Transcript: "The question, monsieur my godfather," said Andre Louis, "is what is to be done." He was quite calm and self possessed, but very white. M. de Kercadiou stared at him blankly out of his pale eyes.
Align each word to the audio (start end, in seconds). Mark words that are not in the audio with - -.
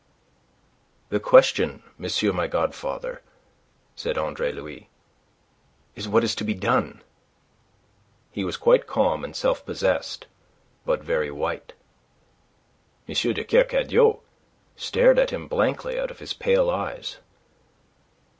"The 1.09 1.19
question, 1.19 1.83
monsieur 1.95 2.33
my 2.33 2.47
godfather," 2.47 3.21
said 3.95 4.17
Andre 4.17 4.51
Louis, 4.51 4.89
"is 5.95 6.07
what 6.07 6.23
is 6.23 6.33
to 6.37 6.43
be 6.43 6.55
done." 6.55 7.03
He 8.31 8.43
was 8.43 8.57
quite 8.57 8.87
calm 8.87 9.23
and 9.23 9.35
self 9.35 9.63
possessed, 9.63 10.25
but 10.85 11.03
very 11.03 11.29
white. 11.29 11.73
M. 13.07 13.13
de 13.13 13.43
Kercadiou 13.43 14.21
stared 14.75 15.19
at 15.19 15.29
him 15.29 15.47
blankly 15.47 15.99
out 15.99 16.09
of 16.09 16.17
his 16.17 16.33
pale 16.33 16.71
eyes. 16.71 17.17